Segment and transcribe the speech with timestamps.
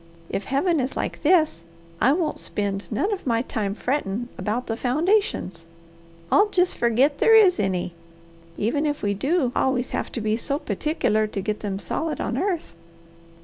[0.31, 1.63] If Heaven is like this,
[2.01, 5.67] I won't spend none of my time frettin' about the foundations.
[6.31, 7.93] I'll jest forget there is any,
[8.57, 12.35] even if we do always have to be so perticler to get them solid on
[12.35, 12.73] earth.